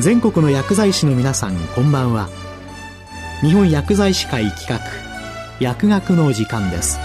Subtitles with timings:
[0.00, 2.28] 全国の薬剤師の皆さんこんばんは。
[3.40, 4.78] 日本薬剤師会企画
[5.58, 7.00] 薬学の時間です。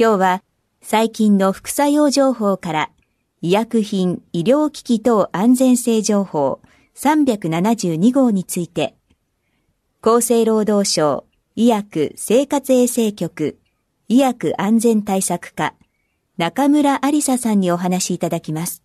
[0.00, 0.42] 今日は
[0.80, 2.90] 最近の副作用情報から
[3.42, 6.62] 医薬品、医療機器等安全性情報
[6.94, 8.94] 372号について
[10.10, 13.58] 厚生労働省医薬生活衛生局
[14.08, 15.74] 医薬安全対策課
[16.38, 18.82] 中村ありささんにお話しいただきます。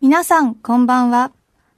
[0.00, 1.32] 皆さん、こんばんは。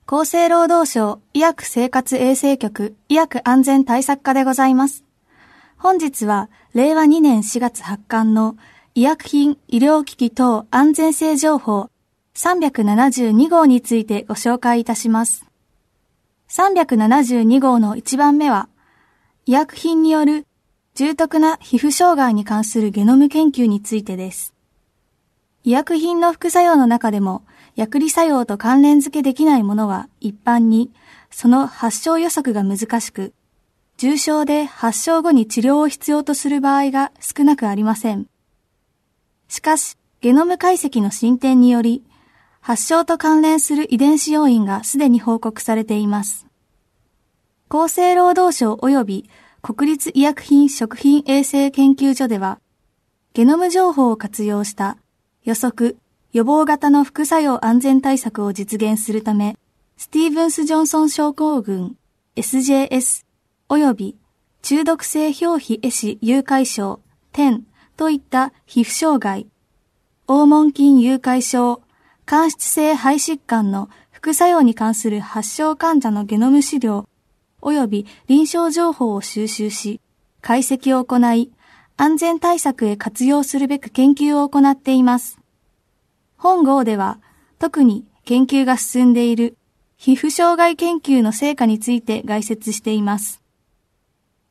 [0.07, 5.03] 厚生労働省医薬生活衛生局医薬安全対策課でございます。
[5.79, 8.59] 本日は令和2年4月発刊の
[8.95, 11.89] 医薬品医療機器等安全性情報
[12.35, 15.46] 372号についてご紹介いたします。
[16.49, 18.69] 372号の1番目は、
[19.47, 20.47] 医薬品による
[20.95, 24.55] 重篤な皮膚障害に関するゲノム研究についてです。
[25.65, 30.93] 医薬品の副作用の中でも、薬理作用と関連付けできないものは一般に、
[31.31, 33.35] その発症予測が難しく、
[33.97, 38.27] 重症で発症後に治療を必要とする場合が少なくありません。
[39.49, 42.05] しかし、ゲノム解析の進展により、
[42.67, 46.49] 発症と関連する遺伝子要因がすでに報告されています。
[47.69, 49.31] 厚生労働省及び
[49.63, 52.59] 国立医薬品食品衛生研究所では、
[53.35, 54.97] ゲノム情報を活用した
[55.45, 55.97] 予測、
[56.33, 59.57] 予防型の副作用安全対策を実現するため、
[59.97, 61.95] スティーブンス・ジョンソン症候群
[62.35, 63.25] SJS
[63.69, 64.17] 及び
[64.63, 66.99] 中毒性表皮壊死誘拐症
[67.33, 67.63] 10
[67.97, 69.47] といった皮膚障害、
[70.27, 71.86] 黄門筋誘拐症、
[72.27, 77.09] 間質性肺疾患の副作用に関する発症患者のゲノム資料
[77.63, 80.01] 及び臨床情報を収集し、
[80.41, 81.53] 解析を行い、
[81.97, 85.39] 安全対策へ活用するべく研究を行っています。
[86.37, 87.21] 本号では、
[87.61, 89.57] 特に研究が進んでいる
[89.97, 93.41] 皮膚障害研究の成果について概説しています。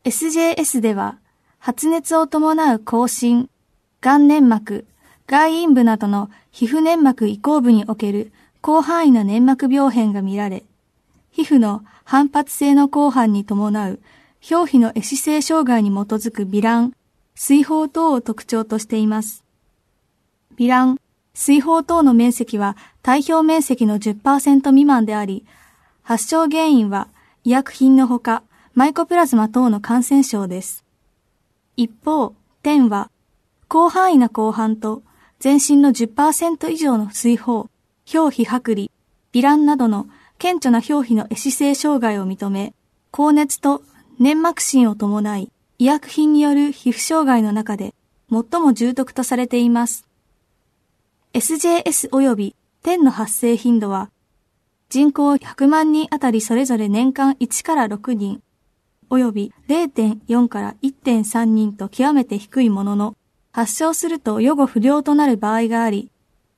[0.05, 1.19] SJS では、
[1.59, 3.49] 発熱を伴う更新、
[3.99, 4.85] 眼粘膜、
[5.27, 8.31] 外陰部などの皮膚粘膜移行部における
[8.63, 10.63] 広範囲の粘膜病変が見られ、
[11.29, 13.99] 皮膚の反発性の広範に伴う
[14.49, 16.93] 表皮の壊死性障害に基づく微乱、
[17.33, 19.43] 水泡等を特徴としています。
[20.55, 20.97] 微乱、
[21.33, 25.45] 水泡等の面積は体表面積の10%未満であり、
[26.03, 27.09] 発症原因は
[27.43, 28.43] 医薬品のほか、
[28.75, 30.85] マイコプラズマ等の感染症です。
[31.75, 32.33] 一方、
[32.63, 33.11] 点は、
[33.69, 35.03] 広範囲な広範と
[35.45, 37.69] 全身の10%以上の水泡、
[38.11, 38.87] 表皮剥離、
[39.31, 40.07] 微乱などの
[40.39, 42.73] 顕著な表皮の壊死性障害を認め、
[43.11, 43.83] 高熱と
[44.19, 47.93] 粘膜疹を伴い、医薬品による皮膚障害の中で
[48.31, 50.07] 最も重篤とされています。
[51.35, 54.09] SJS 及び10の発生頻度は、
[54.89, 58.41] 人口100万人あたりそれぞれ年間1から6人、
[59.11, 63.15] 及び0.4から1.3人と極めて低いものの、
[63.55, 66.11] 発症すると予後不良となる場合があり、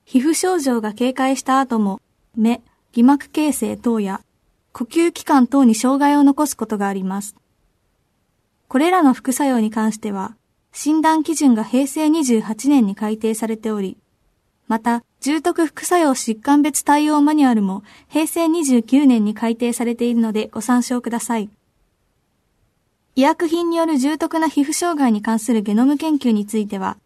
[0.04, 2.00] 皮膚症状が軽快した後も、
[2.34, 2.60] 目、
[2.90, 4.20] 偽膜形成等や、
[4.72, 7.36] 呼吸器官等に障害を残すことがあります。
[8.66, 10.34] これらの副作用に関しては、
[10.72, 13.96] 診断基準が平成28年に改定されており、
[14.66, 21.48] また、重篤副作用疾患別対応マニュアルも平成29年に改定されているのでご参照ください。
[23.18, 26.98] 医薬品による重篤な皮膚障害に関するゲノム研究については、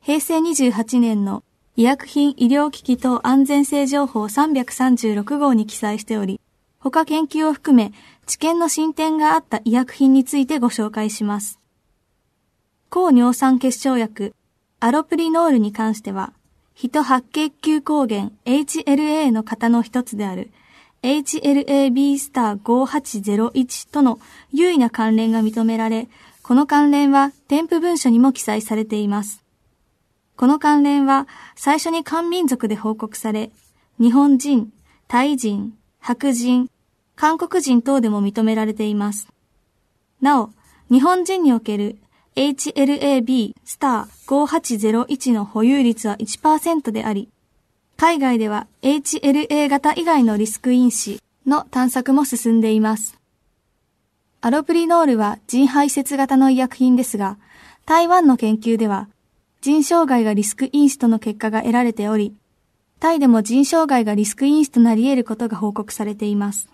[0.00, 1.44] 平成28年の
[1.76, 6.40] 医薬品医療機器等安全性情報336号に記載しており、
[6.78, 7.92] 他研究を含め
[8.24, 11.60] 知見の進展があった医薬品についてご紹介します。
[12.88, 14.34] 抗尿酸結晶薬
[14.80, 16.32] アロプリノールに関しては、
[16.72, 20.50] ヒト白血球抗原 HLA の型の一つである
[21.02, 24.20] HLA-B スター5801との
[24.52, 26.08] 優位な関連が認められ、
[26.42, 29.42] この関連は添付文書にも記載されています。
[30.36, 31.26] この関連は
[31.56, 33.50] 最初に漢民族で報告され、
[33.98, 34.72] 日本人、
[35.08, 36.70] タイ人、白人、
[37.16, 39.28] 韓国人等でも認められています。
[40.20, 40.50] なお、
[40.88, 41.98] 日本人における
[42.36, 47.28] HLA-B スター5801の保有率は1%であり、
[48.02, 53.16] 海外では HLA 型以外のリスク因子の探索も進んでいます。
[54.40, 57.38] アロプリノールは腎排泄型の医薬品ですが、
[57.86, 59.08] 台湾の研究では、
[59.60, 62.34] 腎障害がリスク因子との結果が得られており、
[62.98, 66.68] タイでも腎障害がリスク因子となり得ることが報告されています。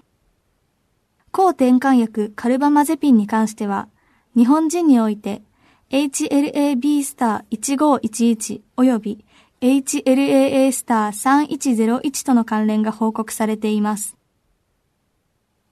[1.31, 3.89] 抗転換薬カルバマゼピンに関しては、
[4.35, 5.43] 日本人において
[5.91, 9.25] HLA-B スター1511及び
[9.61, 14.17] HLA-A スター3101との関連が報告されています。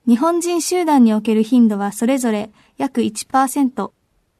[0.08, 3.90] 日本人集団における頻度はそれぞれ約1%、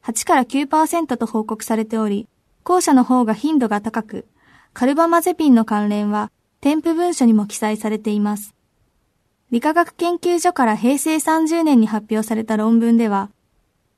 [0.03, 2.27] 8から9%と報告されており、
[2.65, 4.27] 後者の方が頻度が高く、
[4.73, 6.29] カルバマゼピンの関連は
[6.59, 8.53] 添付文書にも記載されています。
[9.51, 13.29] 理化学研究所から平成30年に発表された論文では、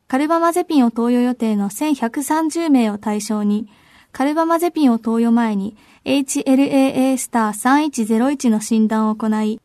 [0.07, 3.68] カルバマゼピンを投与予定の1130名を対象に、
[4.11, 9.59] カルバマゼピンを投与前に HLAA スター3101の診断を行い、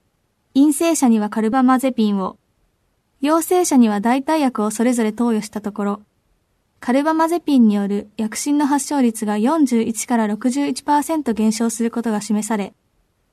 [0.55, 2.37] 陰性者にはカルバマゼピンを、
[3.21, 6.01] 陽性者には代替薬をそれぞれ投与したところ、
[6.81, 12.75] カルバマゼピンによる薬疹の発症率が41から61%減少することが示され、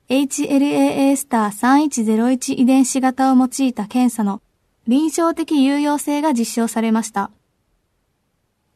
[0.08, 4.42] HLAA スター3101遺伝子型を用いた検査の
[4.88, 7.30] 臨床的有用性が実証されました。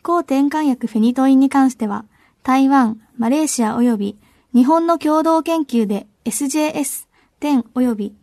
[0.04, 2.06] 抗転換薬フェニトインに関しては、
[2.46, 4.18] 台湾、マレーシア及び
[4.54, 7.08] 日本の共同研究で SJS、
[7.42, 8.16] 10及び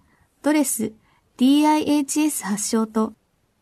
[0.44, 0.92] ドレス、
[1.38, 3.14] DIHS 発症と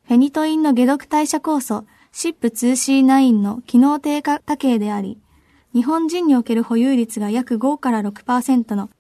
[0.06, 5.18] フェニトインの解毒代謝酵素 SIP2C9 の機能低下多形であり、
[5.72, 8.90] 日本人における保有率が約5から6%の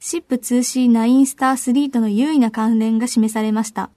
[0.00, 3.88] SIP2C9 スター3との優位な関連が示されました。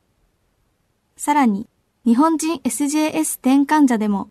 [1.17, 1.67] さらに、
[2.05, 4.29] 日本人 SJS 転患者でも、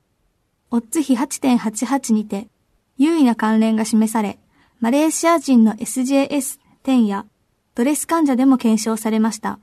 [0.71, 2.49] オッズ比8.88にて、
[2.97, 4.39] 優位な関連が示され、
[4.81, 7.27] マレーシア人の SJS10 や
[7.75, 9.59] ドレス患者でも検証されました。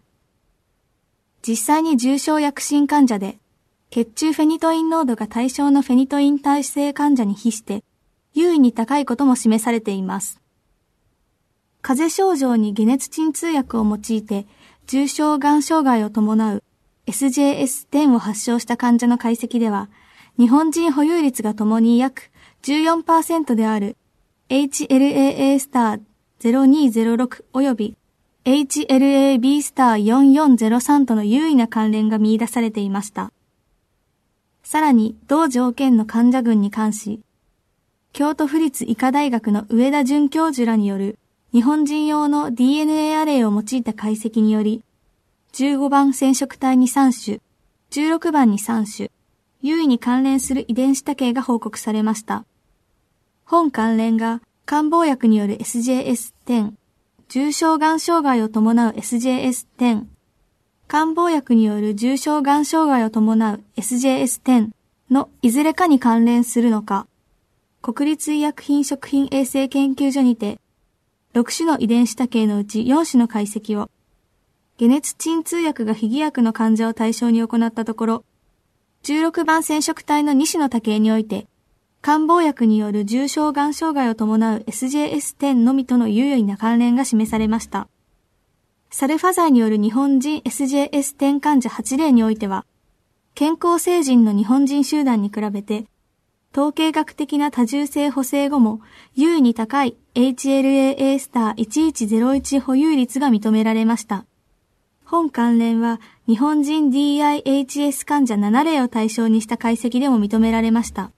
[1.47, 3.39] 実際に重症薬疹患者で、
[3.89, 7.83] 血中フェニトイン濃度が対象のフェニトイン耐性患者に比して、
[8.33, 10.41] 優位に高いことも示されています。
[11.81, 14.45] 風邪症状に解熱鎮痛薬を用いて、
[14.87, 16.63] 重症癌障害を伴う
[17.07, 19.89] SJS10 を発症した患者の解析では、
[20.37, 22.30] 日本人保有率がともに約
[22.63, 23.97] 14%である
[24.49, 26.01] HLAA スター
[26.39, 27.97] 0206及び
[28.43, 33.31] HLA-B スター4403との優位な関連が見出されていました。
[34.63, 37.21] さらに、同条件の患者群に関し、
[38.13, 41.19] 京都府立医科大学の上田准教授らによる
[41.53, 44.83] 日本人用の DNA アレイを用いた解析により、
[45.53, 47.41] 15番染色体に3種、
[47.91, 49.11] 16番に3種、
[49.61, 52.43] 優位に関連する遺伝子多形が報告されました。
[53.51, 56.71] 本関連が漢方薬による SJS10、
[57.27, 60.05] 重症癌障害を伴う SJS10、
[60.87, 64.69] 漢方薬による重症癌障害を伴う SJS10
[65.09, 67.07] のいずれかに関連するのか、
[67.81, 70.57] 国立医薬品食品衛生研究所にて、
[71.33, 73.89] 6種の遺伝子多形のうち4種の解析を、
[74.79, 78.25] 解熱鎮痛薬が非偽薬の患者を対象に行ったところ、
[79.03, 81.47] 16番染色体の2種の多形において、
[82.01, 87.87] 漢方薬による重症癌障害を伴う SJS10 のみとの有意な関連が示されました。
[88.89, 92.65] サルファ剤による日本人 SJS10 患者8例においては、
[93.35, 95.85] 健康成人の日本人集団に比べて、
[96.53, 98.81] 統計学的な多重性補正後も
[99.13, 104.25] 優位に高い HLA-A スター1101保有率が認められました。
[105.05, 111.11] 本関連は日本人 DIHS 患者7例を対象にした解析でも認められました。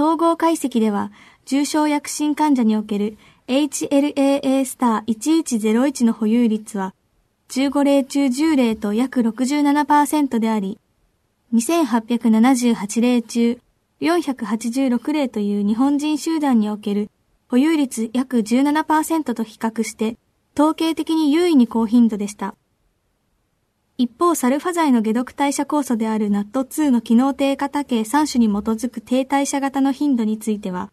[0.00, 1.12] 統合解析では
[1.44, 6.94] 重症薬疹患者における HLAA スター1101の保有率は
[7.50, 10.78] 15例中10例と約67%であり、
[11.52, 13.60] 2878例中
[14.00, 17.10] 486例という日本人集団における
[17.50, 20.16] 保有率約17%と比較して
[20.54, 22.54] 統計的に優位に高頻度でした。
[24.00, 30.90] 一方、サルファ剤の解毒代謝酵素である NAT2 の機能低下多形3種に基づく低代謝型の頻度については、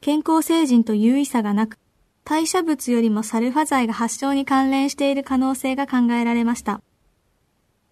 [0.00, 1.78] 健康成人と優位差がなく、
[2.24, 6.82] 代謝物よりもサルファ剤が発症に関連している可能性が考えられました。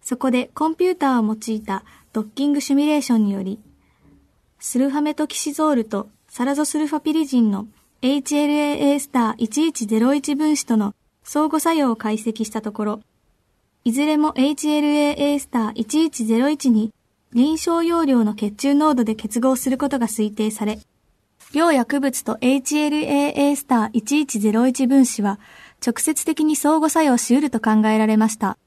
[0.01, 3.59] そこでコンピューターを用いたドッキングシミュレーションにより、
[4.59, 7.67] スルファメトキシゾールとサラゾスルファピリジンの
[8.01, 12.99] HLAA スター1101分子との相互作用を解析したところ、
[13.85, 16.93] いずれも HLA-A スター1101に
[17.33, 20.79] 臨床容量の血中濃度で結合することが推定され、
[21.53, 25.39] 両薬物と HLA-A スター1101分子は
[25.85, 28.57] 直接的に相互作用し得ると考えられました。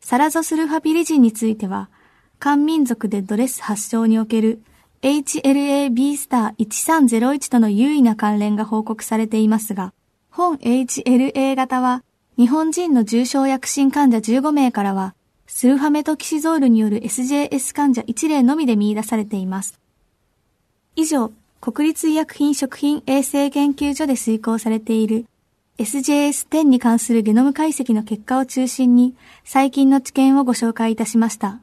[0.00, 1.90] サラゾスルファピリジンについては、
[2.38, 4.62] 漢民族でドレス発症における
[5.02, 9.92] HLA-B スター1301との優位な関連が報告されていますが、
[10.30, 12.02] 本 HLA 型は
[12.36, 15.14] 日本人の重症薬診患者15名からは、
[15.46, 19.78] スルファメトキシゾールによる SJS 患者1例のみで見出されています。
[20.96, 25.26] 以上、国立医薬品食品衛生研究所で遂行されている
[25.78, 29.14] SJS10 に関するゲノム解析の結果を中心に
[29.44, 31.60] 最近の知見をご紹介いたしました。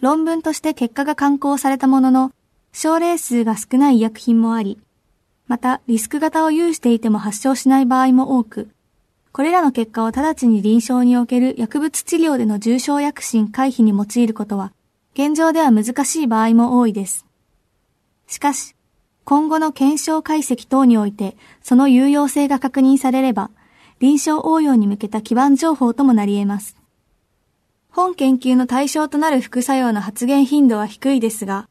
[0.00, 2.32] 論文として結果が刊行されたものの、
[2.72, 4.78] 症例数が少ない医薬品もあり、
[5.48, 8.68] またリスク型を有していても発症しない場合も多く、
[9.32, 14.72] これらの結果を直ちに臨床における薬物治療での重症薬品回避に用いることは、
[15.14, 17.26] 現状では難しい場合も多いです。
[18.26, 18.74] しかし、
[19.24, 23.50] 今後の検証解析等において、その有用性が確認されれば、
[24.00, 26.76] 臨床応用に向けた基盤情報ともなり得ます。
[27.90, 31.68] 本研究の対象となる副作用の発現頻度は低いですが、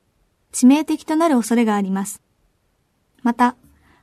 [0.53, 2.21] 致命的となる恐れがあります。
[3.23, 3.55] また、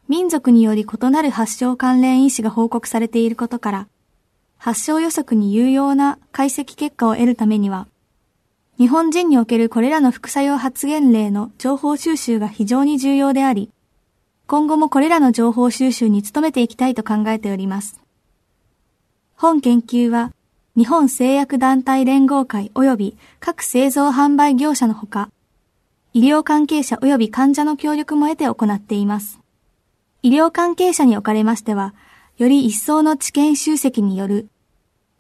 [0.09, 3.89] 民族により異なる発症関連因子が報告されていることから、
[4.57, 7.89] 発症予測に有用な解析結果を得るためには、
[8.79, 13.71] 日本人におけるこれらの副作用発現例の情報収集が非常に重要であり、
[14.47, 18.01] 今後もこれらの情報収集に努めていきたいと考えております。
[19.35, 20.33] 本研究は、
[20.77, 25.31] 日本製薬団体連合会及び各製造販売業者のほか、
[26.13, 29.41] 医療関係者及び患者の協力も得て行っています。
[30.23, 31.95] 医療関係者におかれましては、
[32.39, 34.49] より一層の知見集積による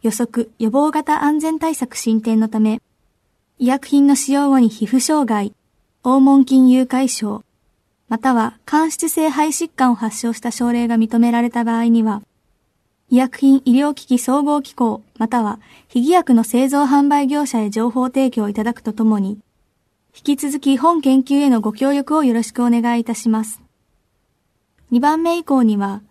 [0.02, 2.80] 予測予防型安全対策進展のため、
[3.58, 5.54] 医薬品の使用後に皮膚障害、
[6.02, 7.44] 黄門筋誘拐症、
[8.08, 12.22] または間質性肺疾患を発症した症例が認められた場合には、
[13.08, 19.38] 医薬品医療機器総合機構、または、非偽薬の製造販売業者へ情報提供いただくとともに、
[20.16, 23.65] 引き続き本研究へのご協力をよろしくお願いいたします。
[24.92, 26.02] 2番目以降には、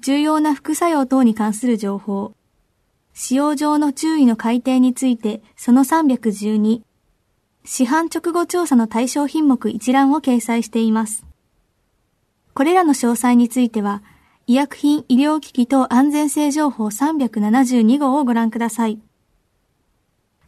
[0.00, 2.34] 重要な副作用等に関する情報、
[3.14, 6.82] 使用上の注意の改定についてその312、
[7.64, 11.26] 市販直後調査の対象品目一覧を掲載しています。
[12.54, 14.02] これらの詳細については、
[14.46, 19.00] 医薬品医療機器等安全性情報372号をご覧ください。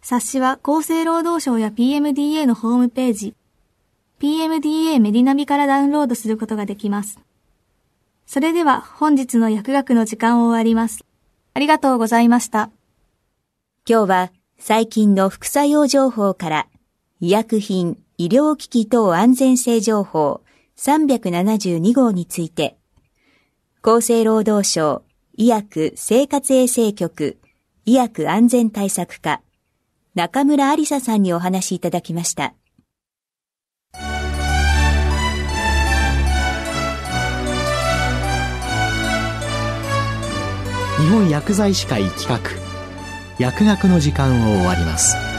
[0.03, 3.35] 冊子は厚生労働省や PMDA のホームページ、
[4.21, 7.19] PMDA メディナビからダウンロードすることができます。
[8.33, 11.05] それでは本日の薬学の時間を終わります。
[11.53, 12.71] ありがとうございました。
[13.85, 16.69] 今日は最近の副作用情報から
[17.19, 20.43] 医薬品医療機器等安全性情報
[20.77, 22.79] 372号について
[23.83, 25.03] 厚生労働省
[25.37, 27.41] 医薬生活衛生局
[27.85, 29.43] 医薬安全対策課
[30.15, 32.55] 中村ありささんにお話しいただきました。
[41.11, 42.39] 本薬剤師会企画
[43.37, 45.30] 薬学の時間を終わります。